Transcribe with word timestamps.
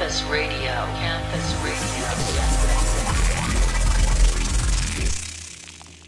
Campus 0.00 0.24
Radio. 0.30 0.72
Campus 0.98 1.54
Radio. 1.62 2.42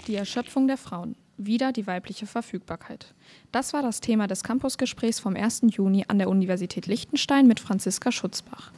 Die 0.06 0.14
Erschöpfung 0.14 0.66
der 0.66 0.78
Frauen. 0.78 1.14
Wieder 1.36 1.72
die 1.72 1.86
weibliche 1.86 2.26
Verfügbarkeit. 2.26 3.12
Das 3.52 3.74
war 3.74 3.82
das 3.82 4.00
Thema 4.00 4.28
des 4.28 4.44
Campusgesprächs 4.44 5.20
vom 5.20 5.36
1. 5.36 5.64
Juni 5.76 6.06
an 6.08 6.16
der 6.16 6.30
Universität 6.30 6.86
Liechtenstein 6.86 7.46
mit 7.46 7.60
Franziska 7.60 8.10
Schutzbach. 8.12 8.72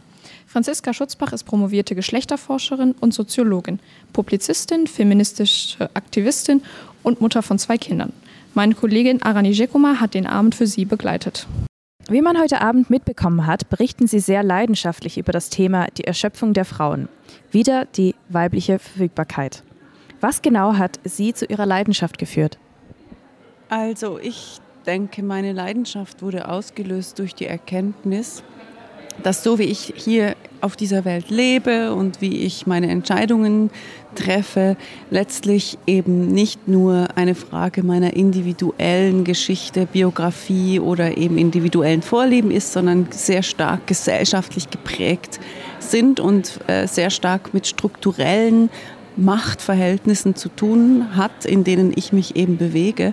Franziska 0.48 0.92
Schutzbach 0.92 1.33
ist 1.33 1.45
promovierte 1.45 1.95
Geschlechterforscherin 1.95 2.96
und 2.98 3.15
Soziologin, 3.15 3.78
Publizistin, 4.12 4.88
feministische 4.88 5.95
Aktivistin 5.95 6.60
und 7.05 7.20
Mutter 7.20 7.45
von 7.45 7.60
zwei 7.60 7.78
Kindern. 7.78 8.12
Meine 8.55 8.74
Kollegin 8.74 9.23
Arani 9.23 9.52
Jekuma 9.52 10.01
hat 10.01 10.15
den 10.15 10.27
Abend 10.27 10.56
für 10.56 10.66
sie 10.66 10.84
begleitet. 10.84 11.46
Wie 12.11 12.21
man 12.21 12.38
heute 12.38 12.60
Abend 12.60 12.91
mitbekommen 12.91 13.47
hat, 13.47 13.70
berichten 13.70 14.06
sie 14.06 14.20
sehr 14.20 14.42
leidenschaftlich 14.42 15.16
über 15.16 15.33
das 15.33 15.48
Thema 15.48 15.87
die 15.97 16.05
Erschöpfung 16.05 16.52
der 16.52 16.66
Frauen. 16.66 17.09
Wieder 17.51 17.87
die 17.87 18.15
weibliche 18.28 18.78
Verfügbarkeit. 18.78 19.62
Was 20.20 20.42
genau 20.42 20.75
hat 20.77 21.01
sie 21.05 21.33
zu 21.33 21.47
ihrer 21.47 21.64
Leidenschaft 21.64 22.19
geführt? 22.19 22.59
Also 23.70 24.19
ich 24.19 24.59
denke, 24.84 25.23
meine 25.23 25.55
Leidenschaft 25.55 26.20
wurde 26.20 26.48
ausgelöst 26.48 27.19
durch 27.19 27.34
die 27.34 27.47
Erkenntnis, 27.47 28.42
dass 29.23 29.42
so 29.42 29.59
wie 29.59 29.64
ich 29.64 29.95
hier 29.97 30.36
auf 30.64 30.77
dieser 30.77 31.04
Welt 31.04 31.28
lebe 31.28 31.92
und 31.92 32.23
wie 32.23 32.38
ich 32.38 32.66
meine 32.66 32.88
Entscheidungen 32.88 33.70
treffe, 34.14 34.77
letztlich 35.10 35.77
eben 35.86 36.28
nicht 36.28 36.68
nur 36.68 37.09
eine 37.16 37.34
Frage 37.34 37.82
meiner 37.82 38.14
individuellen 38.14 39.24
Geschichte, 39.24 39.86
Biografie 39.86 40.80
oder 40.80 41.19
eben 41.19 41.36
individuellen 41.36 42.00
Vorlieben 42.00 42.50
ist, 42.50 42.72
sondern 42.72 43.08
sehr 43.10 43.42
stark 43.42 43.86
gesellschaftlich 43.86 44.70
geprägt 44.70 45.39
sind 45.80 46.19
und 46.19 46.58
äh, 46.67 46.86
sehr 46.86 47.11
stark 47.11 47.52
mit 47.52 47.67
strukturellen 47.67 48.70
Machtverhältnissen 49.17 50.34
zu 50.34 50.48
tun 50.48 51.14
hat, 51.14 51.44
in 51.44 51.62
denen 51.62 51.92
ich 51.94 52.12
mich 52.12 52.36
eben 52.36 52.56
bewege. 52.56 53.12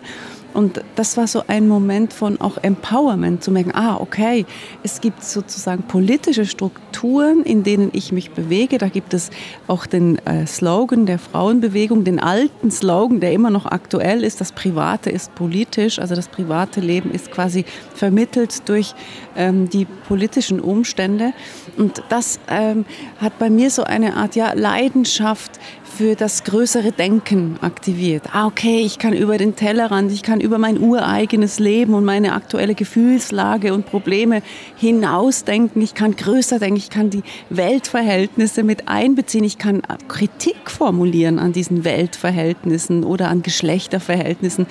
Und 0.54 0.82
das 0.96 1.18
war 1.18 1.28
so 1.28 1.44
ein 1.48 1.68
Moment 1.68 2.14
von 2.14 2.40
auch 2.42 2.58
Empowerment, 2.58 3.44
zu 3.44 3.52
merken, 3.52 3.72
ah, 3.74 3.98
okay, 3.98 4.46
es 4.84 5.02
gibt 5.02 5.24
sozusagen 5.24 5.84
politische 5.84 6.46
Strukturen, 6.46 7.44
in 7.44 7.64
denen 7.64 7.90
ich 7.94 8.12
mich 8.12 8.32
bewege. 8.32 8.78
Da 8.78 8.90
gibt 8.90 9.14
es 9.14 9.30
auch 9.68 9.86
den 9.86 10.18
äh, 10.26 10.46
Slogan 10.46 11.06
der 11.06 11.20
Frauenbewegung, 11.20 12.04
den 12.04 12.20
alten 12.20 12.72
Slogan, 12.72 13.20
der 13.20 13.32
immer 13.34 13.50
noch 13.50 13.66
aktuell 13.66 14.24
ist, 14.24 14.42
das 14.42 14.52
Private 14.52 15.10
ist 15.10 15.34
politisch, 15.36 16.00
also 16.00 16.16
das 16.16 16.28
private 16.28 16.82
Leben 16.82 17.12
ist 17.12 17.32
quasi 17.32 17.66
vermittelt 17.94 18.68
durch 18.68 18.94
ähm, 19.36 19.70
die 19.70 19.86
politischen 19.86 20.60
Umstände. 20.60 21.34
Und 21.78 22.04
das 22.10 22.40
ähm, 22.50 22.86
hat 23.20 23.40
bei 23.40 23.50
mir 23.50 23.70
so 23.70 23.84
eine 23.84 24.16
Art 24.16 24.36
ja, 24.36 24.54
Leidenschaft 24.54 25.60
für 26.02 26.16
das 26.16 26.44
größere 26.44 26.92
Denken 26.92 27.58
aktiviert. 27.62 28.24
Ah, 28.34 28.48
okay, 28.48 28.82
ich 28.82 28.98
kann 28.98 29.14
über 29.14 29.38
den 29.38 29.56
Tellerrand, 29.56 30.12
ich 30.12 30.24
kann 30.24 30.41
über 30.42 30.58
mein 30.58 30.80
ureigenes 30.80 31.60
Leben 31.60 31.94
und 31.94 32.06
meine 32.06 32.34
aktuelle 32.34 32.76
Gefühlslage 32.76 33.74
und 33.74 33.86
Probleme 33.86 34.42
hinausdenken. 34.76 35.82
Ich 35.82 35.94
kann 35.94 36.16
größer 36.16 36.60
denken, 36.60 36.78
ich 36.78 36.90
kann 36.90 37.10
die 37.10 37.24
Weltverhältnisse 37.50 38.64
mit 38.64 38.88
einbeziehen, 38.88 39.44
ich 39.44 39.58
kann 39.58 39.82
Kritik 40.08 40.70
formulieren 40.70 41.40
an 41.40 41.54
diesen 41.54 41.84
Weltverhältnissen 41.84 43.04
oder 43.04 43.30
an 43.30 43.44
Geschlechterverhältnissen. 43.44 44.68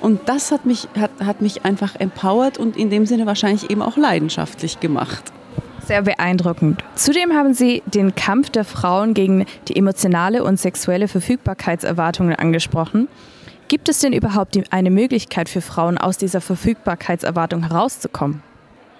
Und 0.00 0.28
das 0.28 0.52
hat 0.52 0.66
mich, 0.66 0.88
hat, 0.98 1.10
hat 1.24 1.40
mich 1.40 1.64
einfach 1.64 1.96
empowert 1.96 2.58
und 2.58 2.76
in 2.76 2.90
dem 2.90 3.06
Sinne 3.06 3.26
wahrscheinlich 3.26 3.70
eben 3.70 3.82
auch 3.82 3.96
leidenschaftlich 3.96 4.80
gemacht. 4.80 5.32
Sehr 5.86 6.02
beeindruckend. 6.02 6.82
Zudem 6.94 7.34
haben 7.34 7.52
Sie 7.52 7.82
den 7.86 8.14
Kampf 8.14 8.48
der 8.50 8.64
Frauen 8.64 9.12
gegen 9.12 9.44
die 9.68 9.76
emotionale 9.76 10.42
und 10.42 10.58
sexuelle 10.58 11.08
Verfügbarkeitserwartungen 11.08 12.34
angesprochen. 12.34 13.08
Gibt 13.68 13.88
es 13.88 14.00
denn 14.00 14.12
überhaupt 14.12 14.58
eine 14.70 14.90
Möglichkeit 14.90 15.48
für 15.48 15.60
Frauen, 15.60 15.98
aus 15.98 16.18
dieser 16.18 16.40
Verfügbarkeitserwartung 16.40 17.68
herauszukommen? 17.68 18.42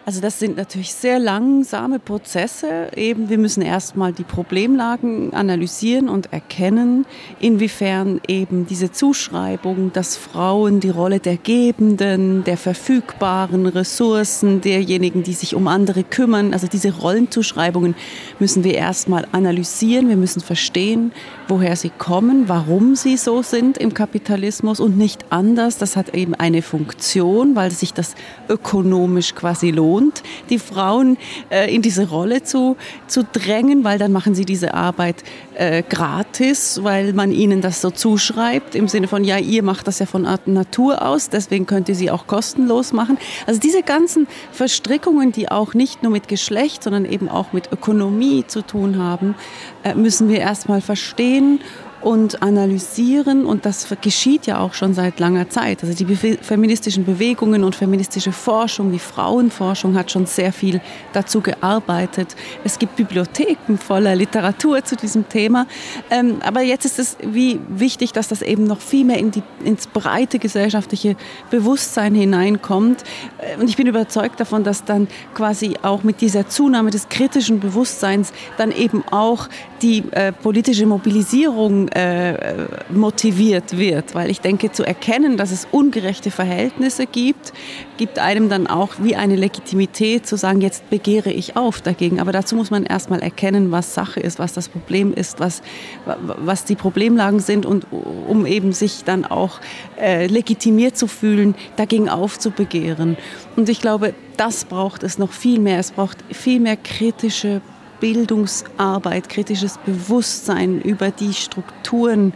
Also 0.06 0.20
das 0.20 0.38
sind 0.38 0.58
natürlich 0.58 0.92
sehr 0.92 1.18
langsame 1.18 1.98
Prozesse. 1.98 2.88
Eben, 2.94 3.30
wir 3.30 3.38
müssen 3.38 3.62
erstmal 3.62 4.12
die 4.12 4.22
Problemlagen 4.22 5.32
analysieren 5.32 6.10
und 6.10 6.30
erkennen, 6.30 7.06
inwiefern 7.40 8.20
eben 8.28 8.66
diese 8.66 8.92
Zuschreibung, 8.92 9.94
dass 9.94 10.18
Frauen 10.18 10.80
die 10.80 10.90
Rolle 10.90 11.20
der 11.20 11.38
Gebenden, 11.38 12.44
der 12.44 12.58
verfügbaren 12.58 13.64
Ressourcen, 13.64 14.60
derjenigen, 14.60 15.22
die 15.22 15.32
sich 15.32 15.54
um 15.54 15.68
andere 15.68 16.04
kümmern, 16.04 16.52
also 16.52 16.66
diese 16.66 16.94
Rollenzuschreibungen 16.98 17.94
müssen 18.38 18.62
wir 18.62 18.74
erstmal 18.74 19.26
analysieren. 19.32 20.10
Wir 20.10 20.16
müssen 20.16 20.42
verstehen, 20.42 21.12
woher 21.48 21.76
sie 21.76 21.90
kommen, 21.90 22.48
warum 22.48 22.94
sie 22.96 23.16
so 23.16 23.42
sind 23.42 23.78
im 23.78 23.94
Kapitalismus 23.94 24.80
und 24.80 24.96
nicht 24.96 25.26
anders. 25.30 25.78
Das 25.78 25.96
hat 25.96 26.14
eben 26.14 26.34
eine 26.34 26.62
Funktion, 26.62 27.56
weil 27.56 27.70
sich 27.70 27.92
das 27.92 28.14
ökonomisch 28.48 29.34
quasi 29.34 29.70
lohnt 29.70 30.22
die 30.48 30.58
Frauen 30.58 31.16
äh, 31.50 31.74
in 31.74 31.82
diese 31.82 32.08
Rolle 32.08 32.42
zu, 32.42 32.76
zu 33.06 33.24
drängen, 33.24 33.84
weil 33.84 33.98
dann 33.98 34.12
machen 34.12 34.34
sie 34.34 34.44
diese 34.44 34.74
Arbeit 34.74 35.22
äh, 35.54 35.82
gratis, 35.82 36.80
weil 36.82 37.12
man 37.12 37.32
ihnen 37.32 37.60
das 37.60 37.80
so 37.80 37.90
zuschreibt, 37.90 38.74
im 38.74 38.88
Sinne 38.88 39.08
von, 39.08 39.24
ja, 39.24 39.38
ihr 39.38 39.62
macht 39.62 39.86
das 39.86 39.98
ja 39.98 40.06
von 40.06 40.26
Natur 40.46 41.06
aus, 41.06 41.28
deswegen 41.28 41.66
könnt 41.66 41.88
ihr 41.88 41.94
sie 41.94 42.10
auch 42.10 42.26
kostenlos 42.26 42.92
machen. 42.92 43.18
Also 43.46 43.60
diese 43.60 43.82
ganzen 43.82 44.26
Verstrickungen, 44.52 45.32
die 45.32 45.50
auch 45.50 45.74
nicht 45.74 46.02
nur 46.02 46.12
mit 46.12 46.28
Geschlecht, 46.28 46.82
sondern 46.82 47.04
eben 47.04 47.28
auch 47.28 47.52
mit 47.52 47.72
Ökonomie 47.72 48.44
zu 48.46 48.62
tun 48.62 48.98
haben, 48.98 49.34
äh, 49.82 49.94
müssen 49.94 50.28
wir 50.28 50.38
erstmal 50.38 50.80
verstehen 50.80 51.33
gehen 51.34 51.58
und 52.04 52.42
analysieren. 52.42 53.46
Und 53.46 53.64
das 53.64 53.88
geschieht 54.00 54.46
ja 54.46 54.60
auch 54.60 54.74
schon 54.74 54.92
seit 54.92 55.18
langer 55.20 55.48
Zeit. 55.48 55.82
Also 55.82 55.94
die 55.94 56.14
feministischen 56.14 57.04
Bewegungen 57.04 57.64
und 57.64 57.74
feministische 57.74 58.30
Forschung, 58.30 58.92
die 58.92 58.98
Frauenforschung 58.98 59.96
hat 59.96 60.10
schon 60.10 60.26
sehr 60.26 60.52
viel 60.52 60.80
dazu 61.14 61.40
gearbeitet. 61.40 62.36
Es 62.62 62.78
gibt 62.78 62.96
Bibliotheken 62.96 63.78
voller 63.78 64.14
Literatur 64.14 64.84
zu 64.84 64.96
diesem 64.96 65.28
Thema. 65.28 65.66
Ähm, 66.10 66.36
aber 66.44 66.60
jetzt 66.60 66.84
ist 66.84 66.98
es 66.98 67.16
wie 67.22 67.58
wichtig, 67.68 68.12
dass 68.12 68.28
das 68.28 68.42
eben 68.42 68.64
noch 68.64 68.80
viel 68.80 69.06
mehr 69.06 69.18
in 69.18 69.30
die, 69.30 69.42
ins 69.64 69.86
breite 69.86 70.38
gesellschaftliche 70.38 71.16
Bewusstsein 71.50 72.14
hineinkommt. 72.14 73.02
Äh, 73.38 73.60
und 73.60 73.68
ich 73.68 73.76
bin 73.76 73.86
überzeugt 73.86 74.40
davon, 74.40 74.62
dass 74.62 74.84
dann 74.84 75.08
quasi 75.32 75.76
auch 75.80 76.02
mit 76.02 76.20
dieser 76.20 76.48
Zunahme 76.48 76.90
des 76.90 77.08
kritischen 77.08 77.60
Bewusstseins 77.60 78.32
dann 78.58 78.72
eben 78.72 79.02
auch 79.10 79.48
die 79.80 80.04
äh, 80.10 80.32
politische 80.32 80.86
Mobilisierung 80.86 81.88
äh, 81.94 82.66
motiviert 82.90 83.78
wird. 83.78 84.14
Weil 84.14 84.30
ich 84.30 84.40
denke, 84.40 84.72
zu 84.72 84.84
erkennen, 84.84 85.36
dass 85.36 85.50
es 85.52 85.66
ungerechte 85.70 86.30
Verhältnisse 86.30 87.06
gibt, 87.06 87.52
gibt 87.96 88.18
einem 88.18 88.48
dann 88.48 88.66
auch 88.66 88.94
wie 88.98 89.14
eine 89.14 89.36
Legitimität 89.36 90.26
zu 90.26 90.36
sagen, 90.36 90.60
jetzt 90.60 90.90
begehre 90.90 91.30
ich 91.30 91.56
auf 91.56 91.80
dagegen. 91.80 92.20
Aber 92.20 92.32
dazu 92.32 92.56
muss 92.56 92.70
man 92.70 92.84
erstmal 92.84 93.22
erkennen, 93.22 93.70
was 93.70 93.94
Sache 93.94 94.20
ist, 94.20 94.38
was 94.38 94.52
das 94.52 94.68
Problem 94.68 95.14
ist, 95.14 95.40
was, 95.40 95.62
was 96.04 96.64
die 96.64 96.74
Problemlagen 96.74 97.40
sind 97.40 97.64
und 97.64 97.86
um 97.92 98.44
eben 98.46 98.72
sich 98.72 99.04
dann 99.04 99.24
auch 99.24 99.60
äh, 99.96 100.26
legitimiert 100.26 100.96
zu 100.96 101.06
fühlen, 101.06 101.54
dagegen 101.76 102.08
aufzubegehren. 102.08 103.16
Und 103.56 103.68
ich 103.68 103.80
glaube, 103.80 104.14
das 104.36 104.64
braucht 104.64 105.04
es 105.04 105.18
noch 105.18 105.32
viel 105.32 105.60
mehr. 105.60 105.78
Es 105.78 105.92
braucht 105.92 106.18
viel 106.32 106.58
mehr 106.58 106.76
kritische 106.76 107.60
Bildungsarbeit, 108.04 109.30
kritisches 109.30 109.78
Bewusstsein 109.78 110.82
über 110.82 111.10
die 111.10 111.32
Strukturen 111.32 112.34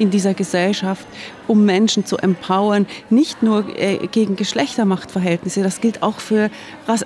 in 0.00 0.10
dieser 0.10 0.32
Gesellschaft, 0.32 1.06
um 1.46 1.64
Menschen 1.64 2.06
zu 2.06 2.16
empowern, 2.16 2.86
nicht 3.10 3.42
nur 3.42 3.64
äh, 3.76 4.06
gegen 4.10 4.34
Geschlechtermachtverhältnisse, 4.34 5.62
das 5.62 5.80
gilt 5.80 6.02
auch 6.02 6.20
für 6.20 6.50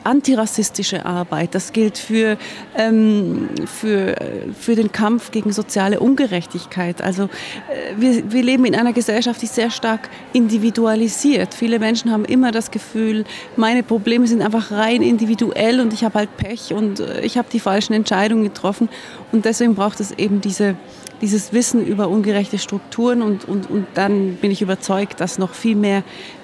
antirassistische 0.04 1.04
Arbeit, 1.04 1.54
das 1.54 1.72
gilt 1.72 1.98
für, 1.98 2.38
ähm, 2.76 3.48
für, 3.66 4.14
für 4.58 4.76
den 4.76 4.92
Kampf 4.92 5.32
gegen 5.32 5.52
soziale 5.52 5.98
Ungerechtigkeit. 5.98 7.02
Also 7.02 7.24
äh, 7.24 7.28
wir, 7.96 8.30
wir 8.30 8.42
leben 8.42 8.64
in 8.64 8.76
einer 8.76 8.92
Gesellschaft, 8.92 9.42
die 9.42 9.46
sehr 9.46 9.70
stark 9.70 10.08
individualisiert. 10.32 11.52
Viele 11.52 11.80
Menschen 11.80 12.12
haben 12.12 12.24
immer 12.24 12.52
das 12.52 12.70
Gefühl, 12.70 13.24
meine 13.56 13.82
Probleme 13.82 14.28
sind 14.28 14.40
einfach 14.40 14.70
rein 14.70 15.02
individuell 15.02 15.80
und 15.80 15.92
ich 15.92 16.04
habe 16.04 16.20
halt 16.20 16.36
Pech 16.36 16.72
und 16.72 17.00
äh, 17.00 17.22
ich 17.22 17.36
habe 17.38 17.48
die 17.52 17.60
falschen 17.60 17.92
Entscheidungen 17.92 18.44
getroffen. 18.44 18.88
Und 19.32 19.46
deswegen 19.46 19.74
braucht 19.74 19.98
es 19.98 20.12
eben 20.12 20.40
diese 20.40 20.76
dieses 21.20 21.52
Wissen 21.52 21.84
über 21.84 22.08
ungerechte 22.08 22.58
Strukturen 22.58 23.22
und, 23.22 23.46
und, 23.46 23.70
und 23.70 23.86
dann 23.94 24.36
bin 24.36 24.50
ich 24.50 24.62
überzeugt, 24.62 25.20
dass 25.20 25.38
noch 25.38 25.54
viel 25.54 25.76
mehr 25.76 26.02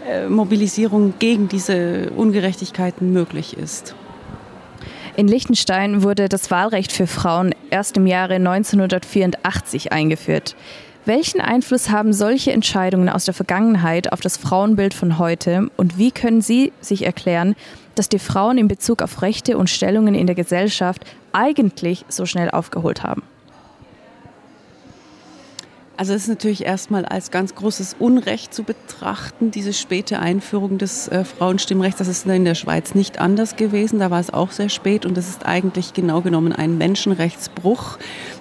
äh, 0.09 0.29
Mobilisierung 0.29 1.15
gegen 1.19 1.49
diese 1.49 2.11
Ungerechtigkeiten 2.17 3.13
möglich 3.13 3.57
ist. 3.57 3.95
In 5.17 5.29
Liechtenstein 5.29 6.03
wurde 6.03 6.29
das 6.29 6.51
Wahlrecht 6.51 6.93
für 6.93 7.07
Frauen 7.07 7.55
erst 7.71 7.97
im 7.97 8.07
Jahre 8.07 8.35
1984 8.37 9.93
eingeführt. 9.93 10.57
Welchen 11.05 11.41
Einfluss 11.41 11.91
haben 11.91 12.13
solche 12.13 12.53
Entscheidungen 12.53 13.09
aus 13.09 13.25
der 13.25 13.35
Vergangenheit 13.35 14.13
auf 14.13 14.21
das 14.21 14.37
Frauenbild 14.37 14.95
von 14.95 15.19
heute 15.19 15.69
und 15.77 15.99
wie 15.99 16.11
können 16.11 16.43
Sie 16.43 16.73
sich 16.81 17.05
erklären, 17.05 17.57
dass 17.95 18.09
die 18.09 18.19
Frauen 18.19 18.59
in 18.59 18.69
Bezug 18.69 19.03
auf 19.03 19.23
Rechte 19.23 19.59
und 19.59 19.71
Stellungen 19.71 20.15
in 20.15 20.27
der 20.27 20.37
Gesellschaft 20.37 21.05
eigentlich 21.33 22.05
so 22.09 22.27
schnell 22.27 22.51
aufgeholt 22.51 23.03
haben? 23.03 23.23
Also 26.00 26.14
es 26.14 26.23
ist 26.23 26.29
natürlich 26.29 26.64
erstmal 26.64 27.05
als 27.05 27.31
ganz 27.31 27.55
großes 27.55 27.97
Unrecht 27.99 28.55
zu 28.55 28.62
betrachten, 28.62 29.50
diese 29.50 29.75
späte 29.75 30.19
Einführung 30.19 30.79
des 30.79 31.08
äh, 31.08 31.25
Frauenstimmrechts. 31.25 31.99
Das 31.99 32.08
ist 32.08 32.25
in 32.25 32.47
der 32.47 32.55
Schweiz 32.55 32.94
nicht 32.94 33.19
anders 33.19 33.56
gewesen. 33.56 33.99
Da 33.99 34.11
war 34.11 34.19
es 34.19 34.32
auch 34.32 34.50
sehr 34.50 34.70
spät 34.70 35.05
und 35.05 35.14
das 35.14 35.29
ist 35.29 35.44
eigentlich 35.44 35.93
genau 35.93 36.23
genommen 36.23 36.55
ein 36.55 36.79
Menschenrechtsbruch, 36.79 37.99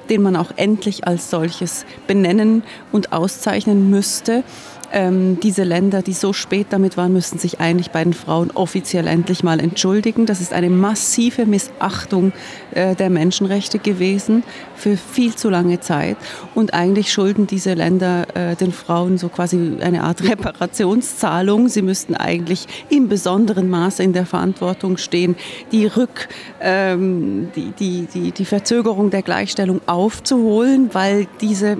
den 0.09 0.21
man 0.21 0.38
auch 0.38 0.51
endlich 0.56 1.06
als 1.06 1.29
solches 1.29 1.85
benennen 2.07 2.63
und 2.94 3.11
auszeichnen 3.11 3.89
müsste 3.89 4.45
ähm, 4.91 5.39
diese 5.39 5.63
Länder, 5.63 6.01
die 6.01 6.13
so 6.13 6.33
spät 6.33 6.68
damit 6.71 6.97
waren, 6.97 7.13
müssten 7.13 7.38
sich 7.38 7.59
eigentlich 7.59 7.91
bei 7.91 8.03
den 8.03 8.13
Frauen 8.13 8.51
offiziell 8.51 9.07
endlich 9.07 9.44
mal 9.44 9.59
entschuldigen. 9.59 10.25
Das 10.25 10.41
ist 10.41 10.53
eine 10.53 10.69
massive 10.69 11.45
Missachtung 11.45 12.33
äh, 12.71 12.95
der 12.95 13.09
Menschenrechte 13.09 13.80
gewesen 13.80 14.44
für 14.75 14.97
viel 14.97 15.36
zu 15.36 15.50
lange 15.50 15.80
Zeit. 15.80 16.18
Und 16.56 16.74
eigentlich 16.74 17.12
schulden 17.12 17.47
diese 17.47 17.74
Länder 17.74 18.25
äh, 18.36 18.56
den 18.56 18.71
Frauen 18.71 19.18
so 19.18 19.30
quasi 19.30 19.77
eine 19.81 20.03
Art 20.03 20.24
Reparationszahlung. 20.27 21.69
Sie 21.69 21.81
müssten 21.81 22.15
eigentlich 22.15 22.68
im 22.89 23.09
besonderen 23.09 23.69
Maße 23.69 24.03
in 24.03 24.13
der 24.13 24.25
Verantwortung 24.25 24.97
stehen, 24.97 25.35
die 25.71 25.85
Rück, 25.85 26.30
ähm, 26.62 27.50
die, 27.56 27.71
die, 27.71 28.07
die, 28.13 28.31
die 28.31 28.45
Verzögerung 28.45 29.09
der 29.09 29.21
Gleichstellung 29.21 29.81
aufzuholen, 29.85 30.89
weil 30.94 31.27
diese 31.42 31.77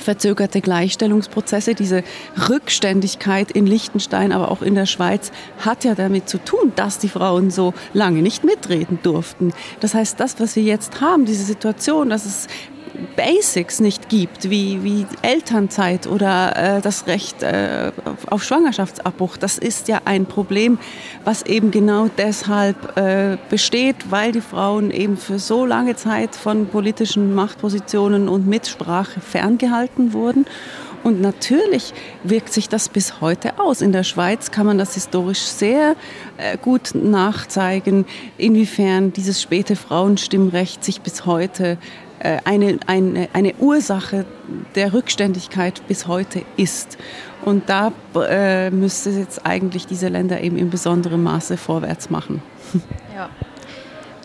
verzögerte 0.00 0.60
Gleichstellungsprozesse, 0.60 1.74
diese 1.74 2.02
Rückständigkeit 2.48 3.50
in 3.50 3.66
Liechtenstein, 3.66 4.32
aber 4.32 4.50
auch 4.50 4.62
in 4.62 4.74
der 4.74 4.86
Schweiz 4.86 5.32
hat 5.58 5.84
ja 5.84 5.94
damit 5.94 6.28
zu 6.28 6.38
tun, 6.38 6.72
dass 6.76 6.98
die 6.98 7.08
Frauen 7.08 7.50
so 7.50 7.74
lange 7.92 8.22
nicht 8.22 8.44
mitreden 8.44 8.98
durften. 9.02 9.52
Das 9.80 9.94
heißt, 9.94 10.18
das, 10.20 10.38
was 10.40 10.56
wir 10.56 10.62
jetzt 10.62 11.00
haben, 11.00 11.24
diese 11.24 11.44
Situation, 11.44 12.10
dass 12.10 12.26
es 12.26 12.46
Basics 13.16 13.80
nicht 13.80 14.08
gibt, 14.08 14.50
wie, 14.50 14.82
wie 14.82 15.06
Elternzeit 15.22 16.06
oder 16.06 16.76
äh, 16.76 16.80
das 16.80 17.06
Recht 17.06 17.42
äh, 17.42 17.92
auf 18.28 18.44
Schwangerschaftsabbruch, 18.44 19.36
das 19.36 19.58
ist 19.58 19.88
ja 19.88 20.00
ein 20.04 20.26
Problem, 20.26 20.78
was 21.24 21.42
eben 21.42 21.70
genau 21.70 22.08
deshalb 22.16 22.96
äh, 22.96 23.36
besteht, 23.50 24.10
weil 24.10 24.32
die 24.32 24.40
Frauen 24.40 24.90
eben 24.90 25.16
für 25.16 25.38
so 25.38 25.66
lange 25.66 25.96
Zeit 25.96 26.34
von 26.34 26.66
politischen 26.66 27.34
Machtpositionen 27.34 28.28
und 28.28 28.46
Mitsprache 28.46 29.20
ferngehalten 29.20 30.12
wurden. 30.12 30.46
Und 31.04 31.20
natürlich 31.20 31.94
wirkt 32.24 32.52
sich 32.52 32.68
das 32.68 32.88
bis 32.88 33.20
heute 33.20 33.58
aus. 33.58 33.80
In 33.80 33.92
der 33.92 34.02
Schweiz 34.02 34.50
kann 34.50 34.66
man 34.66 34.78
das 34.78 34.94
historisch 34.94 35.40
sehr 35.40 35.94
äh, 36.36 36.58
gut 36.58 36.94
nachzeigen, 36.94 38.04
inwiefern 38.36 39.12
dieses 39.12 39.40
späte 39.40 39.76
Frauenstimmrecht 39.76 40.84
sich 40.84 41.00
bis 41.00 41.24
heute 41.24 41.78
eine, 42.20 42.78
eine, 42.86 43.28
eine 43.32 43.54
Ursache 43.58 44.24
der 44.74 44.92
Rückständigkeit 44.92 45.86
bis 45.86 46.06
heute 46.06 46.42
ist. 46.56 46.98
Und 47.44 47.68
da 47.68 47.92
äh, 48.28 48.70
müsste 48.70 49.10
jetzt 49.10 49.46
eigentlich 49.46 49.86
diese 49.86 50.08
Länder 50.08 50.40
eben 50.40 50.58
in 50.58 50.70
besonderem 50.70 51.22
Maße 51.22 51.56
vorwärts 51.56 52.10
machen. 52.10 52.42
Ja. 53.14 53.30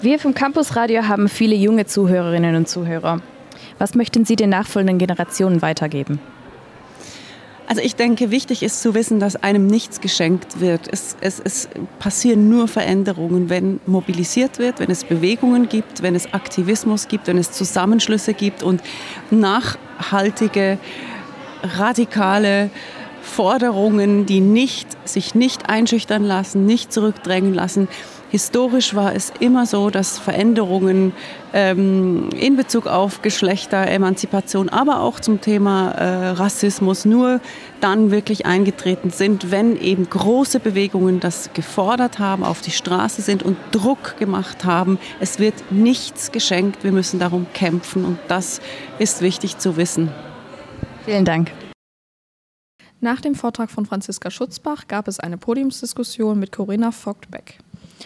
Wir 0.04 0.20
vom 0.20 0.36
Campus 0.36 0.76
Radio 0.76 1.08
haben 1.08 1.28
viele 1.30 1.56
junge 1.56 1.88
Zuhörerinnen 1.88 2.56
und 2.56 2.68
Zuhörer. 2.68 3.22
Was 3.80 3.96
möchten 3.96 4.24
Sie 4.24 4.36
den 4.36 4.52
nachfolgenden 4.52 5.00
Generationen 5.00 5.64
weitergeben? 5.64 6.20
Also 7.74 7.84
ich 7.84 7.96
denke, 7.96 8.30
wichtig 8.30 8.62
ist 8.62 8.84
zu 8.84 8.94
wissen, 8.94 9.20
dass 9.20 9.36
einem 9.36 9.66
nichts 9.66 10.00
geschenkt 10.00 10.60
wird. 10.60 10.82
Es, 10.92 11.18
es, 11.22 11.40
es, 11.40 11.68
passieren 11.98 12.48
nur 12.48 12.68
Veränderungen, 12.68 13.50
wenn 13.50 13.80
mobilisiert 13.88 14.60
wird, 14.60 14.80
wenn 14.80 14.92
es 14.92 15.04
Bewegungen 15.04 15.70
gibt, 15.70 16.04
wenn 16.04 16.14
es 16.14 16.36
Aktivismus 16.36 17.08
gibt, 17.08 17.26
wenn 17.26 17.40
es 17.40 17.52
Zusammenschlüsse 17.52 18.36
gibt 18.36 18.62
und 18.62 18.84
nachhaltige, 19.32 20.78
radikale 21.64 22.70
Forderungen, 23.24 24.28
die 24.28 24.40
nicht, 24.40 24.88
sich 25.10 25.34
nicht 25.34 25.68
einschüchtern 25.68 26.24
lassen, 26.24 26.68
nicht 26.68 26.94
zurückdrängen 26.94 27.56
lassen, 27.56 27.88
Historisch 28.34 28.96
war 28.96 29.14
es 29.14 29.32
immer 29.40 29.68
so, 29.68 29.92
dass 29.92 30.18
Veränderungen 30.18 31.14
ähm, 31.54 32.30
in 32.32 32.56
Bezug 32.56 32.88
auf 32.88 33.22
Geschlechteremanzipation, 33.22 34.70
aber 34.70 35.02
auch 35.02 35.20
zum 35.20 35.40
Thema 35.40 35.92
äh, 35.92 36.30
Rassismus 36.30 37.06
nur 37.06 37.42
dann 37.80 38.10
wirklich 38.10 38.48
eingetreten 38.48 39.12
sind, 39.12 39.52
wenn 39.52 39.80
eben 39.80 40.10
große 40.10 40.60
Bewegungen 40.60 41.20
das 41.20 41.52
gefordert 41.54 42.18
haben, 42.18 42.44
auf 42.44 42.62
die 42.62 42.72
Straße 42.72 43.22
sind 43.22 43.44
und 43.44 43.56
Druck 43.72 44.18
gemacht 44.18 44.66
haben. 44.66 44.98
Es 45.20 45.38
wird 45.38 45.72
nichts 45.72 46.32
geschenkt, 46.32 46.84
wir 46.84 46.92
müssen 46.92 47.20
darum 47.20 47.46
kämpfen 47.54 48.04
und 48.04 48.18
das 48.30 48.62
ist 48.98 49.22
wichtig 49.22 49.60
zu 49.60 49.78
wissen. 49.78 50.10
Vielen 51.06 51.26
Dank. 51.26 51.52
Nach 53.00 53.22
dem 53.22 53.36
Vortrag 53.36 53.70
von 53.70 53.86
Franziska 53.86 54.32
Schutzbach 54.32 54.88
gab 54.88 55.08
es 55.08 55.20
eine 55.20 55.38
Podiumsdiskussion 55.38 56.40
mit 56.40 56.52
Corinna 56.52 56.92
Vogtbeck. 56.92 57.60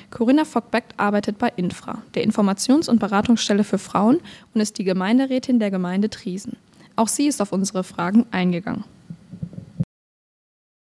Corinna 0.09 0.45
Fockbeck 0.45 0.83
arbeitet 0.97 1.37
bei 1.37 1.51
Infra, 1.55 2.01
der 2.15 2.23
Informations- 2.23 2.89
und 2.89 2.99
Beratungsstelle 2.99 3.63
für 3.63 3.77
Frauen 3.77 4.19
und 4.53 4.61
ist 4.61 4.77
die 4.77 4.83
Gemeinderätin 4.83 5.59
der 5.59 5.71
Gemeinde 5.71 6.09
Triesen. 6.09 6.57
Auch 6.95 7.07
sie 7.07 7.27
ist 7.27 7.41
auf 7.41 7.51
unsere 7.51 7.83
Fragen 7.83 8.25
eingegangen. 8.31 8.83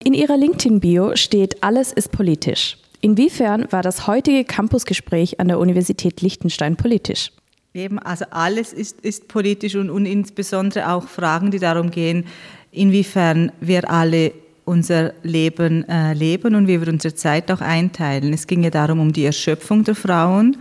In 0.04 0.14
ihrer 0.14 0.36
LinkedIn-Bio 0.36 1.16
steht 1.16 1.62
Alles 1.62 1.92
ist 1.92 2.12
politisch. 2.12 2.76
Inwiefern 3.00 3.66
war 3.70 3.82
das 3.82 4.06
heutige 4.06 4.44
Campusgespräch 4.44 5.40
an 5.40 5.48
der 5.48 5.58
Universität 5.58 6.20
Liechtenstein 6.20 6.76
politisch? 6.76 7.32
Eben, 7.74 7.98
also 7.98 8.26
alles 8.30 8.72
ist, 8.72 9.00
ist 9.00 9.28
politisch 9.28 9.76
und, 9.76 9.90
und 9.90 10.06
insbesondere 10.06 10.92
auch 10.92 11.08
Fragen, 11.08 11.50
die 11.50 11.58
darum 11.58 11.90
gehen, 11.90 12.26
inwiefern 12.70 13.50
wir 13.60 13.90
alle 13.90 14.32
unser 14.64 15.12
Leben 15.22 15.88
äh, 15.88 16.12
leben 16.14 16.54
und 16.54 16.68
wie 16.68 16.80
wir 16.80 16.88
unsere 16.88 17.14
Zeit 17.14 17.50
auch 17.50 17.60
einteilen. 17.60 18.32
Es 18.32 18.46
ging 18.46 18.62
ja 18.62 18.70
darum, 18.70 19.00
um 19.00 19.12
die 19.12 19.24
Erschöpfung 19.24 19.84
der 19.84 19.94
Frauen. 19.94 20.56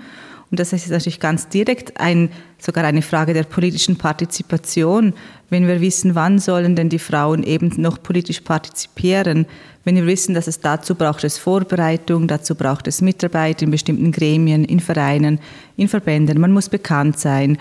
Und 0.50 0.60
das 0.60 0.74
ist 0.74 0.90
natürlich 0.90 1.20
ganz 1.22 1.48
direkt 1.48 2.00
ein, 2.00 2.30
sogar 2.58 2.84
eine 2.84 3.02
Frage 3.02 3.34
der 3.34 3.44
politischen 3.44 3.98
Partizipation. 3.98 5.14
Wenn 5.50 5.66
wir 5.66 5.80
wissen, 5.80 6.14
wann 6.14 6.40
sollen 6.40 6.76
denn 6.76 6.90
die 6.90 7.00
Frauen 7.00 7.44
eben 7.44 7.72
noch 7.78 8.04
politisch 8.04 8.42
partizipieren, 8.42 9.46
wenn 9.84 9.96
wir 9.96 10.06
wissen, 10.06 10.36
dass 10.36 10.48
es 10.48 10.60
dazu 10.60 10.96
braucht 10.96 11.24
es 11.24 11.38
Vorbereitung, 11.38 12.28
dazu 12.28 12.56
braucht 12.56 12.88
es 12.88 13.02
Mitarbeit 13.02 13.62
in 13.62 13.72
bestimmten 13.72 14.12
Gremien, 14.12 14.64
in 14.64 14.80
Vereinen, 14.80 15.40
in 15.76 15.88
Verbänden, 15.88 16.40
man 16.40 16.52
muss 16.52 16.70
bekannt 16.70 17.20
sein. 17.20 17.58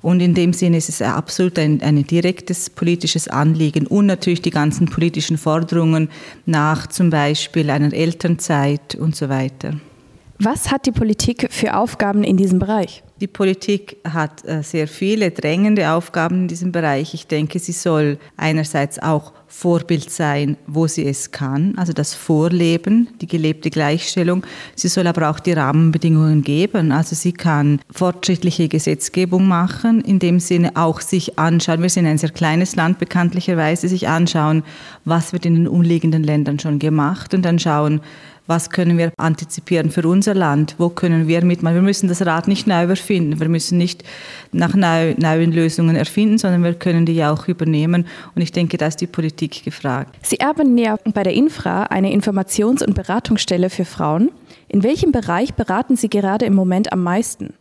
Und 0.00 0.20
in 0.20 0.34
dem 0.34 0.52
Sinne 0.52 0.76
ist 0.76 0.88
es 0.88 1.02
absolut 1.02 1.58
ein, 1.58 1.82
ein 1.82 2.04
direktes 2.06 2.70
politisches 2.70 3.26
Anliegen 3.26 3.86
und 3.86 4.06
natürlich 4.06 4.42
die 4.42 4.50
ganzen 4.50 4.86
politischen 4.86 5.38
Forderungen 5.38 6.10
nach 6.46 6.86
zum 6.86 7.10
Beispiel 7.10 7.70
einer 7.70 7.92
Elternzeit 7.92 8.94
und 8.94 9.16
so 9.16 9.28
weiter. 9.28 9.74
Was 10.38 10.70
hat 10.70 10.86
die 10.86 10.92
Politik 10.92 11.48
für 11.50 11.76
Aufgaben 11.76 12.24
in 12.24 12.36
diesem 12.36 12.58
Bereich? 12.58 13.02
Die 13.20 13.28
Politik 13.28 13.96
hat 14.04 14.44
äh, 14.44 14.62
sehr 14.62 14.88
viele 14.88 15.30
drängende 15.30 15.90
Aufgaben 15.90 16.42
in 16.42 16.48
diesem 16.48 16.72
Bereich. 16.72 17.14
Ich 17.14 17.26
denke, 17.26 17.58
sie 17.60 17.72
soll 17.72 18.18
einerseits 18.36 18.98
auch 18.98 19.32
Vorbild 19.46 20.10
sein, 20.10 20.56
wo 20.66 20.86
sie 20.86 21.06
es 21.06 21.30
kann, 21.30 21.74
also 21.76 21.92
das 21.92 22.14
Vorleben, 22.14 23.08
die 23.20 23.26
gelebte 23.26 23.70
Gleichstellung. 23.70 24.44
Sie 24.74 24.88
soll 24.88 25.06
aber 25.06 25.30
auch 25.30 25.38
die 25.38 25.52
Rahmenbedingungen 25.52 26.42
geben. 26.42 26.92
Also 26.92 27.14
sie 27.14 27.32
kann 27.32 27.80
fortschrittliche 27.90 28.68
Gesetzgebung 28.68 29.46
machen, 29.46 30.00
in 30.00 30.18
dem 30.18 30.40
Sinne 30.40 30.72
auch 30.74 31.00
sich 31.00 31.38
anschauen, 31.38 31.82
wir 31.82 31.88
sind 31.88 32.06
ein 32.06 32.18
sehr 32.18 32.30
kleines 32.30 32.76
Land 32.76 32.98
bekanntlicherweise, 32.98 33.88
sich 33.88 34.08
anschauen, 34.08 34.64
was 35.04 35.32
wird 35.32 35.46
in 35.46 35.54
den 35.54 35.68
umliegenden 35.68 36.22
Ländern 36.22 36.58
schon 36.58 36.78
gemacht 36.78 37.34
und 37.34 37.42
dann 37.42 37.58
schauen, 37.58 38.00
was 38.46 38.70
können 38.70 38.98
wir 38.98 39.12
antizipieren 39.16 39.90
für 39.90 40.06
unser 40.06 40.34
Land, 40.34 40.74
wo 40.78 40.88
können 40.88 41.28
wir 41.28 41.44
mitmachen. 41.44 41.76
Wir 41.76 41.82
müssen 41.82 42.08
das 42.08 42.24
Rad 42.24 42.48
nicht 42.48 42.66
neu 42.66 42.84
erfinden, 42.84 43.40
wir 43.40 43.48
müssen 43.48 43.78
nicht 43.78 44.04
nach 44.52 44.74
neu, 44.74 45.14
neuen 45.16 45.52
Lösungen 45.52 45.96
erfinden, 45.96 46.38
sondern 46.38 46.62
wir 46.62 46.74
können 46.74 47.06
die 47.06 47.14
ja 47.14 47.32
auch 47.32 47.48
übernehmen. 47.48 48.06
Und 48.34 48.42
ich 48.42 48.52
denke, 48.52 48.76
da 48.76 48.86
ist 48.86 49.00
die 49.00 49.06
Politik 49.06 49.64
gefragt. 49.64 50.14
Sie 50.22 50.40
arbeiten 50.40 50.76
ja 50.76 50.96
bei 51.12 51.22
der 51.22 51.32
Infra, 51.32 51.84
eine 51.84 52.14
Informations- 52.14 52.84
und 52.84 52.94
Beratungsstelle 52.94 53.70
für 53.70 53.84
Frauen. 53.84 54.30
In 54.68 54.82
welchem 54.82 55.12
Bereich 55.12 55.54
beraten 55.54 55.96
Sie 55.96 56.08
gerade 56.08 56.44
im 56.44 56.54
Moment 56.54 56.92
am 56.92 57.02
meisten? 57.02 57.54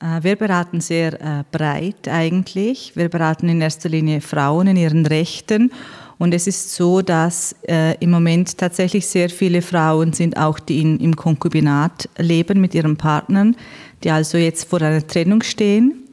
Äh, 0.00 0.22
wir 0.22 0.36
beraten 0.36 0.80
sehr 0.80 1.14
äh, 1.14 1.44
breit 1.50 2.08
eigentlich. 2.08 2.92
Wir 2.94 3.08
beraten 3.08 3.48
in 3.48 3.60
erster 3.60 3.88
Linie 3.88 4.20
Frauen 4.20 4.66
in 4.66 4.76
ihren 4.76 5.06
Rechten 5.06 5.70
und 6.18 6.32
es 6.32 6.46
ist 6.46 6.74
so, 6.74 7.02
dass 7.02 7.54
äh, 7.68 7.96
im 7.98 8.10
Moment 8.10 8.56
tatsächlich 8.56 9.06
sehr 9.06 9.28
viele 9.28 9.60
Frauen 9.60 10.12
sind, 10.12 10.36
auch 10.36 10.58
die 10.58 10.80
in, 10.80 10.98
im 10.98 11.14
Konkubinat 11.14 12.08
leben 12.18 12.60
mit 12.60 12.74
ihren 12.74 12.96
Partnern, 12.96 13.54
die 14.02 14.10
also 14.10 14.38
jetzt 14.38 14.68
vor 14.68 14.80
einer 14.80 15.06
Trennung 15.06 15.42
stehen. 15.42 16.06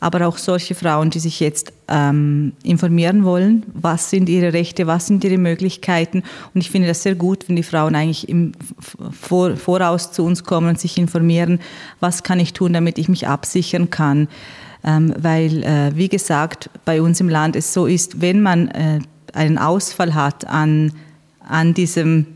aber 0.00 0.28
auch 0.28 0.38
solche 0.38 0.74
Frauen, 0.74 1.10
die 1.10 1.18
sich 1.18 1.40
jetzt 1.40 1.72
ähm, 1.88 2.52
informieren 2.62 3.24
wollen, 3.24 3.64
was 3.74 4.10
sind 4.10 4.28
ihre 4.28 4.52
Rechte, 4.52 4.86
was 4.86 5.08
sind 5.08 5.24
ihre 5.24 5.38
Möglichkeiten. 5.38 6.22
Und 6.54 6.60
ich 6.60 6.70
finde 6.70 6.88
das 6.88 7.02
sehr 7.02 7.14
gut, 7.14 7.48
wenn 7.48 7.56
die 7.56 7.62
Frauen 7.62 7.94
eigentlich 7.94 8.28
im 8.28 8.52
Vor 9.10 9.56
Voraus 9.56 10.12
zu 10.12 10.24
uns 10.24 10.44
kommen 10.44 10.68
und 10.68 10.80
sich 10.80 10.98
informieren, 10.98 11.58
was 12.00 12.22
kann 12.22 12.38
ich 12.38 12.52
tun, 12.52 12.72
damit 12.72 12.98
ich 12.98 13.08
mich 13.08 13.26
absichern 13.26 13.90
kann. 13.90 14.28
Ähm, 14.84 15.12
weil, 15.18 15.64
äh, 15.64 15.96
wie 15.96 16.08
gesagt, 16.08 16.70
bei 16.84 17.02
uns 17.02 17.20
im 17.20 17.28
Land 17.28 17.56
es 17.56 17.72
so 17.72 17.86
ist, 17.86 18.20
wenn 18.20 18.40
man 18.40 18.68
äh, 18.68 19.00
einen 19.34 19.58
Ausfall 19.58 20.14
hat 20.14 20.46
an, 20.46 20.92
an 21.40 21.74
diesem 21.74 22.26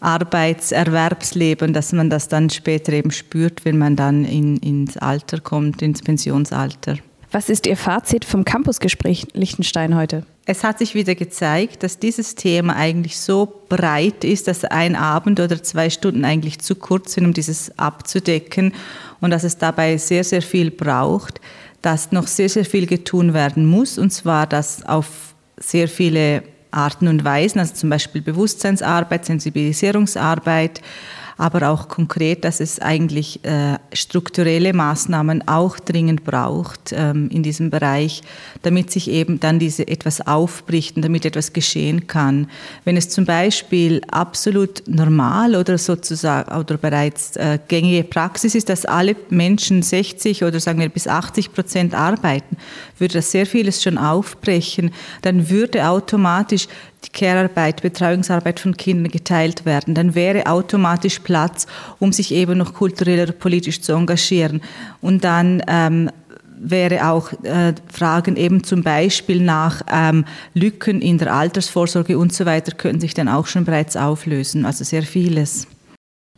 Arbeitserwerbsleben, 0.00 1.72
dass 1.72 1.92
man 1.92 2.10
das 2.10 2.28
dann 2.28 2.50
später 2.50 2.92
eben 2.92 3.10
spürt, 3.10 3.64
wenn 3.64 3.78
man 3.78 3.96
dann 3.96 4.24
in, 4.24 4.58
ins 4.58 4.98
Alter 4.98 5.40
kommt, 5.40 5.80
ins 5.80 6.02
Pensionsalter. 6.02 6.98
Was 7.32 7.48
ist 7.48 7.66
Ihr 7.66 7.76
Fazit 7.76 8.24
vom 8.24 8.44
Campusgespräch 8.44 9.26
Liechtenstein 9.32 9.96
heute? 9.96 10.24
Es 10.46 10.62
hat 10.62 10.78
sich 10.78 10.94
wieder 10.94 11.14
gezeigt, 11.14 11.82
dass 11.82 11.98
dieses 11.98 12.34
Thema 12.34 12.76
eigentlich 12.76 13.18
so 13.18 13.64
breit 13.68 14.24
ist, 14.24 14.46
dass 14.46 14.64
ein 14.64 14.94
Abend 14.94 15.40
oder 15.40 15.60
zwei 15.62 15.88
Stunden 15.88 16.24
eigentlich 16.24 16.60
zu 16.60 16.76
kurz 16.76 17.14
sind, 17.14 17.24
um 17.24 17.32
dieses 17.32 17.76
abzudecken 17.78 18.74
und 19.20 19.30
dass 19.30 19.42
es 19.42 19.56
dabei 19.56 19.96
sehr, 19.96 20.22
sehr 20.22 20.42
viel 20.42 20.70
braucht, 20.70 21.40
dass 21.80 22.12
noch 22.12 22.26
sehr, 22.26 22.50
sehr 22.50 22.66
viel 22.66 22.86
getun 22.86 23.32
werden 23.32 23.64
muss 23.66 23.98
und 23.98 24.10
zwar, 24.10 24.46
dass 24.46 24.84
auf 24.84 25.33
sehr 25.56 25.88
viele 25.88 26.42
Arten 26.70 27.08
und 27.08 27.24
Weisen, 27.24 27.60
also 27.60 27.74
zum 27.74 27.90
Beispiel 27.90 28.20
Bewusstseinsarbeit, 28.20 29.24
Sensibilisierungsarbeit, 29.24 30.80
aber 31.36 31.68
auch 31.70 31.88
konkret, 31.88 32.44
dass 32.44 32.60
es 32.60 32.78
eigentlich 32.80 33.44
äh, 33.44 33.78
strukturelle 33.92 34.72
Maßnahmen 34.72 35.48
auch 35.48 35.78
dringend 35.78 36.24
braucht 36.24 36.92
ähm, 36.92 37.28
in 37.30 37.42
diesem 37.42 37.70
Bereich, 37.70 38.22
damit 38.62 38.90
sich 38.90 39.10
eben 39.10 39.40
dann 39.40 39.58
diese 39.58 39.88
etwas 39.88 40.26
aufbricht 40.26 40.96
und 40.96 41.02
damit 41.02 41.24
etwas 41.24 41.52
geschehen 41.52 42.06
kann. 42.06 42.48
Wenn 42.84 42.96
es 42.96 43.08
zum 43.08 43.24
Beispiel 43.24 44.00
absolut 44.10 44.82
normal 44.86 45.56
oder 45.56 45.78
sozusagen 45.78 46.54
oder 46.56 46.76
bereits 46.76 47.36
äh, 47.36 47.58
gängige 47.68 48.04
Praxis 48.04 48.54
ist, 48.54 48.68
dass 48.68 48.84
alle 48.84 49.16
Menschen 49.30 49.82
60 49.82 50.44
oder 50.44 50.60
sagen 50.60 50.80
wir 50.80 50.88
bis 50.88 51.08
80 51.08 51.52
Prozent 51.52 51.94
arbeiten, 51.94 52.56
würde 52.98 53.14
das 53.14 53.30
sehr 53.30 53.46
vieles 53.46 53.82
schon 53.82 53.98
aufbrechen. 53.98 54.92
Dann 55.22 55.48
würde 55.50 55.88
automatisch 55.88 56.68
die 57.04 57.10
Care-Arbeit, 57.10 57.82
Betreuungsarbeit 57.82 58.60
von 58.60 58.76
Kindern 58.76 59.10
geteilt 59.10 59.64
werden, 59.64 59.94
dann 59.94 60.14
wäre 60.14 60.46
automatisch 60.46 61.20
Platz, 61.20 61.66
um 61.98 62.12
sich 62.12 62.32
eben 62.32 62.58
noch 62.58 62.74
kulturell 62.74 63.22
oder 63.22 63.32
politisch 63.32 63.80
zu 63.80 63.92
engagieren. 63.92 64.62
Und 65.00 65.24
dann 65.24 65.62
ähm, 65.68 66.10
wäre 66.58 67.08
auch 67.08 67.32
äh, 67.42 67.74
Fragen 67.92 68.36
eben 68.36 68.64
zum 68.64 68.82
Beispiel 68.82 69.42
nach 69.42 69.82
ähm, 69.90 70.24
Lücken 70.54 71.00
in 71.00 71.18
der 71.18 71.34
Altersvorsorge 71.34 72.18
und 72.18 72.32
so 72.32 72.46
weiter 72.46 72.72
könnten 72.72 73.00
sich 73.00 73.14
dann 73.14 73.28
auch 73.28 73.46
schon 73.46 73.64
bereits 73.64 73.96
auflösen. 73.96 74.64
Also 74.64 74.84
sehr 74.84 75.02
vieles. 75.02 75.66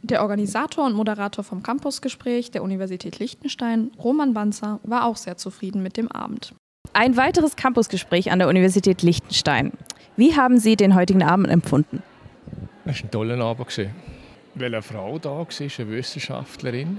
Der 0.02 0.23
Organisator 0.23 0.87
und 0.87 0.94
Moderator 0.94 1.42
vom 1.42 1.62
Campusgespräch 1.62 2.50
der 2.50 2.62
Universität 2.62 3.18
Liechtenstein, 3.18 3.90
Roman 4.02 4.35
Banzer, 4.35 4.80
war 4.85 5.04
auch 5.04 5.16
sehr 5.16 5.37
zufrieden 5.37 5.82
mit 5.82 5.96
dem 5.96 6.11
Abend. 6.12 6.54
Ein 6.92 7.16
weiteres 7.16 7.56
Campusgespräch 7.56 8.30
an 8.30 8.38
der 8.38 8.49
Universität 8.49 9.02
Liechtenstein. 9.02 9.73
Wie 10.16 10.35
haben 10.35 10.58
Sie 10.58 10.76
den 10.76 10.94
heutigen 10.94 11.23
Abend 11.23 11.49
empfunden? 11.49 12.02
Es 12.87 13.00
war 13.00 13.04
ein 13.04 13.11
toller 13.11 13.44
Abend. 13.44 13.90
Weil 14.54 14.75
eine 14.75 14.80
Frau 14.80 15.18
da 15.18 15.30
war, 15.30 15.46
eine 15.61 15.90
Wissenschaftlerin, 15.90 16.99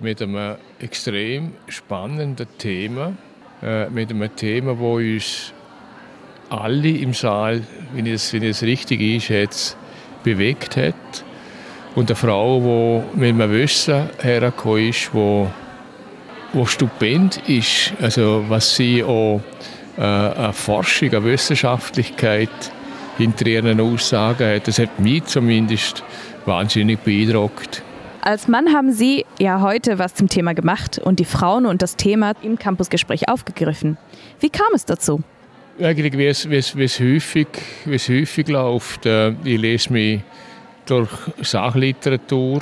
mit 0.00 0.20
einem 0.20 0.56
extrem 0.78 1.52
spannenden 1.68 2.46
Thema. 2.58 3.14
Äh, 3.62 3.88
mit 3.88 4.10
einem 4.10 4.34
Thema, 4.36 4.74
das 4.74 4.80
uns 4.82 5.54
alle 6.50 6.90
im 6.90 7.14
Saal, 7.14 7.62
wenn 7.94 8.06
es, 8.06 8.32
wenn 8.34 8.42
es 8.42 8.62
richtig 8.62 9.00
einschätze, 9.00 9.76
bewegt 10.22 10.76
hat. 10.76 11.24
Und 11.94 12.10
eine 12.10 12.16
Frau, 12.16 13.04
die 13.14 13.18
mit 13.18 13.30
einem 13.30 13.50
Wissen 13.52 14.10
hergekommen 14.20 14.90
ist, 14.90 15.14
wo, 15.14 15.50
wo 16.52 16.66
stupend 16.66 17.48
ist. 17.48 17.94
Also 18.00 18.44
was 18.48 18.76
sie 18.76 19.02
auch 19.02 19.40
eine 19.96 20.52
Forschung, 20.52 21.10
eine 21.10 21.24
Wissenschaftlichkeit 21.24 22.48
hinter 23.18 23.46
ihren 23.46 23.80
Aussagen 23.80 24.56
hat. 24.56 24.68
Das 24.68 24.78
hat 24.78 24.98
mich 24.98 25.24
zumindest 25.24 26.02
wahnsinnig 26.46 27.00
beeindruckt. 27.00 27.82
Als 28.22 28.48
Mann 28.48 28.74
haben 28.74 28.92
Sie 28.92 29.24
ja 29.38 29.62
heute 29.62 29.98
was 29.98 30.14
zum 30.14 30.28
Thema 30.28 30.52
gemacht 30.52 30.98
und 30.98 31.20
die 31.20 31.24
Frauen 31.24 31.64
und 31.64 31.80
das 31.80 31.96
Thema 31.96 32.32
im 32.42 32.58
Campusgespräch 32.58 33.28
aufgegriffen. 33.28 33.96
Wie 34.40 34.50
kam 34.50 34.68
es 34.74 34.84
dazu? 34.84 35.22
Eigentlich, 35.80 36.16
wie 36.18 36.26
es, 36.26 36.48
wie 36.48 36.56
es, 36.56 36.76
wie 36.76 36.84
es, 36.84 37.00
häufig, 37.00 37.48
wie 37.86 37.94
es 37.94 38.08
häufig 38.10 38.48
läuft. 38.48 39.06
Äh, 39.06 39.30
ich 39.44 39.58
lese 39.58 39.92
mich 39.92 40.20
durch 40.84 41.08
Sachliteratur 41.40 42.60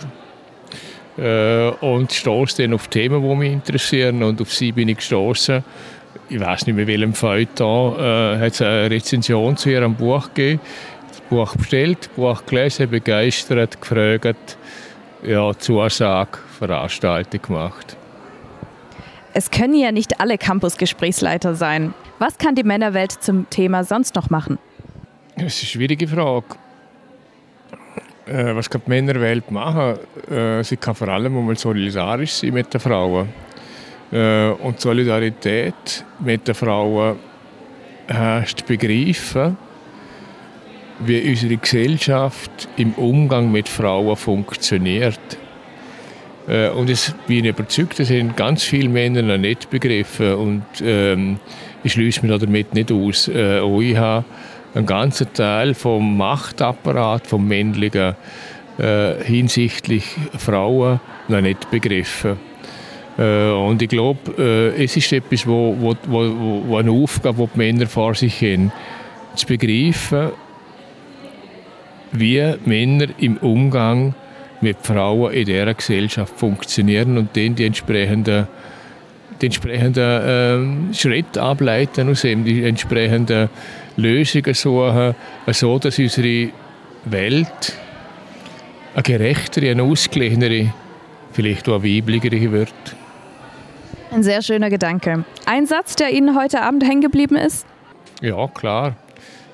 äh, 1.17 1.71
und 1.81 2.13
stoße 2.13 2.63
dann 2.63 2.75
auf 2.75 2.87
Themen, 2.87 3.21
die 3.21 3.35
mich 3.35 3.53
interessieren. 3.53 4.23
Und 4.23 4.41
auf 4.41 4.55
sie 4.55 4.71
bin 4.71 4.89
ich 4.89 4.99
gestoßen 4.99 5.65
ich 6.29 6.41
weiß 6.41 6.67
nicht 6.67 6.77
mehr 6.77 6.87
welchem 6.87 7.15
Feuilleton, 7.15 7.99
äh, 7.99 8.39
hat 8.39 8.53
es 8.53 8.63
eine 8.63 8.91
Rezension 8.91 9.57
zu 9.57 9.71
ihrem 9.71 9.95
Buch 9.95 10.29
gegeben. 10.35 10.61
Das 11.09 11.21
Buch 11.23 11.57
bestellt, 11.57 11.99
das 12.01 12.09
Buch 12.09 12.47
gelesen, 12.47 12.91
begeistert, 12.91 13.81
gefragt, 13.81 14.59
ja, 15.23 15.53
Zusage, 15.59 16.39
Veranstaltung 16.59 17.43
gemacht. 17.43 17.97
Es 19.35 19.51
können 19.51 19.75
ja 19.75 19.93
nicht 19.93 20.21
alle 20.21 20.39
Campus-Gesprächsleiter 20.39 21.55
sein. 21.55 21.95
Was 22.19 22.39
kann 22.39 22.55
die 22.55 22.65
Männerwelt 22.65 23.13
zum 23.13 23.49
Thema 23.51 23.85
sonst 23.85 24.15
noch 24.15 24.31
machen? 24.31 24.59
Das 25.37 25.55
ist 25.55 25.61
eine 25.61 25.69
schwierige 25.69 26.09
Frage. 26.09 26.47
Äh, 28.27 28.55
was 28.55 28.69
kann 28.69 28.83
die 28.85 28.91
Männerwelt 28.91 29.51
machen? 29.51 29.99
Äh, 30.31 30.63
sie 30.65 30.77
kann 30.77 30.95
vor 30.95 31.09
allem 31.09 31.37
einmal 31.37 31.57
solidarisch 31.57 32.33
sein 32.33 32.53
mit 32.53 32.73
den 32.73 32.81
Frauen. 32.81 33.29
Äh, 34.13 34.51
und 34.51 34.81
Solidarität 34.81 36.05
mit 36.21 36.49
den 36.49 36.55
Frauen 36.55 37.17
heißt 38.11 38.67
begreifen, 38.67 39.57
wie 41.01 41.29
unsere 41.29 41.57
Gesellschaft 41.57 42.69
im 42.77 42.93
Umgang 42.95 43.53
mit 43.53 43.69
Frauen 43.69 44.17
funktioniert. 44.17 45.21
Äh, 46.49 46.71
und 46.71 46.89
es 46.89 47.15
bin 47.27 47.45
überzeugt, 47.45 47.99
das 48.01 48.09
sind 48.09 48.37
ganz 48.37 48.63
viele 48.63 48.89
Männer 48.89 49.23
noch 49.23 49.37
nicht 49.37 49.69
begriffen 49.69 50.35
und 50.35 50.65
ähm, 50.83 51.39
ich 51.85 51.93
schließe 51.93 52.27
mich 52.27 52.41
damit 52.41 52.75
nicht 52.75 52.91
aus. 52.91 53.29
Äh, 53.29 53.61
auch 53.61 53.81
ich 53.81 53.97
habe 53.97 54.25
einen 54.75 54.87
ganzen 54.87 55.33
Teil 55.33 55.75
vom 55.75 56.17
Machtapparat, 56.17 57.27
vom 57.27 57.47
männlichen, 57.47 58.15
äh, 58.79 59.23
hinsichtlich 59.23 60.05
Frauen 60.39 61.01
noch 61.29 61.41
nicht 61.41 61.71
begriffen. 61.71 62.48
Äh, 63.19 63.51
und 63.51 63.83
ich 63.83 63.89
glaube, 63.89 64.33
äh, 64.39 64.85
es 64.85 64.97
ist 64.97 65.13
etwas, 65.13 65.47
wo, 65.47 65.77
wo, 65.79 65.97
wo, 66.07 66.63
wo 66.67 66.77
eine 66.77 66.91
Aufgabe, 66.91 67.43
die 67.43 67.51
die 67.53 67.59
Männer 67.59 67.87
vor 67.87 68.15
sich 68.15 68.41
haben, 68.41 68.73
zu 69.35 69.47
begreifen, 69.47 70.31
wie 72.13 72.55
Männer 72.65 73.09
im 73.19 73.37
Umgang 73.39 74.15
mit 74.61 74.79
Frauen 74.83 75.33
in 75.33 75.47
dieser 75.47 75.75
Gesellschaft 75.75 76.39
funktionieren 76.39 77.19
und 77.19 77.37
dann 77.37 77.55
die 77.55 77.65
entsprechenden, 77.65 78.49
die 79.41 79.47
entsprechenden 79.47 80.91
äh, 80.91 80.95
Schritte 80.95 81.43
ableiten 81.43 82.09
aus 82.09 82.23
dem, 82.23 82.45
die 82.45 82.65
entsprechenden 82.65 83.49
Lösungen 83.97 84.55
suchen, 84.55 85.15
so 85.53 85.79
dass 85.79 85.99
unsere 85.99 86.51
Welt 87.05 87.77
eine 88.95 89.03
gerechtere, 89.03 89.71
eine 89.71 89.83
ausgeglichenere, 89.83 90.73
vielleicht 91.33 91.69
auch 91.69 91.83
eine 91.83 91.85
weiblichere 91.85 92.51
wird. 92.51 92.97
Ein 94.11 94.23
sehr 94.23 94.41
schöner 94.43 94.71
Gedanke. 94.71 95.25
Ein 95.45 95.67
Satz, 95.67 95.95
der 95.97 96.11
Ihnen 96.13 96.35
heute 96.35 96.63
Abend 96.63 96.83
hängen 96.83 97.03
geblieben 97.03 97.37
ist? 97.37 97.67
Ja, 98.23 98.47
klar. 98.49 98.97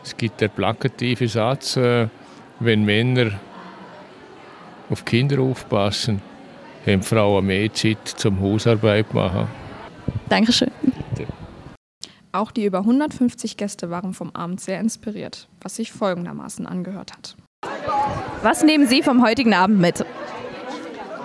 Es 0.04 0.16
gibt 0.16 0.40
der 0.40 0.48
plakative 0.48 1.26
Satz, 1.28 1.76
äh, 1.76 2.08
wenn 2.60 2.84
Männer 2.84 3.32
auf 4.90 5.04
Kinder 5.04 5.40
aufpassen, 5.40 6.22
haben 6.86 7.02
Frauen 7.02 7.46
mehr 7.46 7.72
Zeit 7.72 8.06
zum 8.06 8.40
Hausarbeit 8.40 9.12
machen. 9.12 9.48
Dankeschön. 10.28 10.70
Auch 12.32 12.50
die 12.50 12.64
über 12.64 12.78
150 12.78 13.56
Gäste 13.56 13.90
waren 13.90 14.12
vom 14.12 14.34
Abend 14.34 14.60
sehr 14.60 14.80
inspiriert, 14.80 15.48
was 15.60 15.76
sich 15.76 15.92
folgendermaßen 15.92 16.66
angehört 16.66 17.12
hat. 17.12 17.36
Was 18.42 18.62
nehmen 18.62 18.86
Sie 18.86 19.02
vom 19.02 19.24
heutigen 19.24 19.54
Abend 19.54 19.78
mit? 19.78 20.04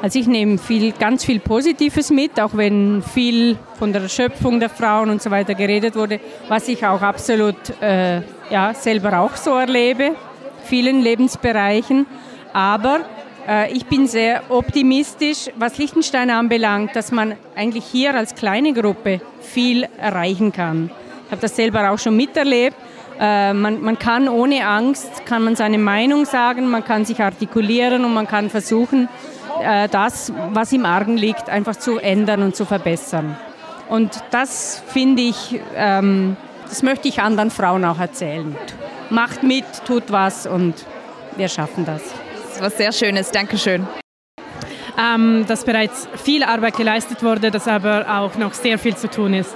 Also 0.01 0.19
ich 0.19 0.27
nehme 0.27 0.57
viel, 0.57 0.93
ganz 0.93 1.25
viel 1.25 1.39
Positives 1.39 2.09
mit, 2.09 2.39
auch 2.39 2.51
wenn 2.53 3.03
viel 3.03 3.57
von 3.77 3.91
der 3.91 4.07
Schöpfung 4.07 4.59
der 4.59 4.69
Frauen 4.69 5.09
und 5.09 5.21
so 5.21 5.29
weiter 5.29 5.55
geredet 5.55 5.95
wurde, 5.95 6.19
was 6.47 6.67
ich 6.69 6.85
auch 6.85 7.01
absolut 7.01 7.57
äh, 7.81 8.21
ja, 8.49 8.73
selber 8.73 9.19
auch 9.19 9.35
so 9.35 9.51
erlebe, 9.55 10.15
vielen 10.63 11.01
Lebensbereichen. 11.01 12.05
Aber 12.53 13.01
Äh, 13.47 13.71
ich 13.71 13.85
bin 13.85 14.05
sehr 14.05 14.43
optimistisch, 14.49 15.49
was 15.57 15.77
Liechtenstein 15.79 16.29
anbelangt, 16.29 16.95
dass 16.95 17.11
man 17.11 17.35
eigentlich 17.55 17.85
hier 17.85 18.13
als 18.13 18.35
kleine 18.35 18.73
Gruppe 18.73 19.21
viel 19.41 19.87
erreichen 19.97 20.51
kann. 20.51 20.91
Ich 21.25 21.31
habe 21.31 21.41
das 21.41 21.55
selber 21.55 21.89
auch 21.89 21.97
schon 21.97 22.15
miterlebt. 22.15 22.75
Äh, 23.19 23.53
man, 23.53 23.81
man 23.81 23.97
kann 23.97 24.29
ohne 24.29 24.67
Angst, 24.67 25.25
kann 25.25 25.43
man 25.43 25.55
seine 25.55 25.79
Meinung 25.79 26.25
sagen, 26.25 26.69
man 26.69 26.83
kann 26.83 27.05
sich 27.05 27.19
artikulieren 27.21 28.05
und 28.05 28.13
man 28.13 28.27
kann 28.27 28.49
versuchen, 28.49 29.09
das, 29.59 30.31
was 30.51 30.71
im 30.71 30.85
Argen 30.85 31.17
liegt, 31.17 31.49
einfach 31.49 31.75
zu 31.75 31.97
ändern 31.97 32.43
und 32.43 32.55
zu 32.55 32.65
verbessern. 32.65 33.37
Und 33.89 34.23
das 34.31 34.81
finde 34.87 35.23
ich, 35.23 35.59
ähm, 35.75 36.37
das 36.67 36.83
möchte 36.83 37.07
ich 37.07 37.21
anderen 37.21 37.49
Frauen 37.49 37.83
auch 37.85 37.99
erzählen. 37.99 38.55
Macht 39.09 39.41
mit, 39.41 39.65
tut 39.85 40.11
was 40.11 40.45
und 40.45 40.85
wir 41.35 41.47
schaffen 41.47 41.85
das. 41.85 42.03
Das 42.43 42.55
ist 42.55 42.61
was 42.61 42.77
sehr 42.77 42.91
Schönes. 42.91 43.31
Dankeschön. 43.31 43.87
Ähm, 44.97 45.45
dass 45.47 45.63
bereits 45.63 46.07
viel 46.23 46.43
Arbeit 46.43 46.75
geleistet 46.77 47.23
wurde, 47.23 47.51
dass 47.51 47.67
aber 47.67 48.05
auch 48.19 48.35
noch 48.37 48.53
sehr 48.53 48.77
viel 48.77 48.95
zu 48.95 49.09
tun 49.09 49.33
ist. 49.33 49.55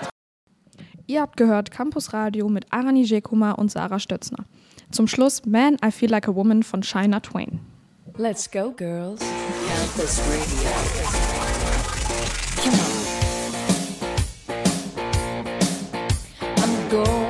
Ihr 1.06 1.22
habt 1.22 1.38
gehört 1.38 1.70
Campus 1.70 2.14
Radio 2.14 2.48
mit 2.48 2.66
Arani 2.72 3.04
Jekuma 3.04 3.52
und 3.52 3.70
Sarah 3.70 4.00
Stötzner. 4.00 4.46
Zum 4.90 5.08
Schluss 5.08 5.46
Man, 5.46 5.78
I 5.86 5.92
Feel 5.92 6.10
Like 6.10 6.28
a 6.28 6.34
Woman 6.34 6.64
von 6.64 6.82
Shina 6.82 7.20
Twain. 7.20 7.60
Let's 8.18 8.50
go, 8.50 8.72
girls. 8.72 9.22
Campus 9.84 10.20
Radio. 10.30 10.72
I'm 16.58 16.90
going 16.90 17.23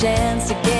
chance 0.00 0.50
again. 0.50 0.79